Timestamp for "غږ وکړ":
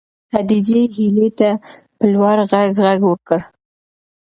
2.85-3.39